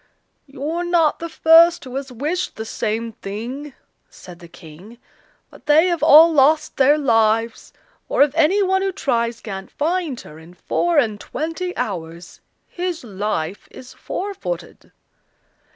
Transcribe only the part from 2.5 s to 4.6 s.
the same thing," said the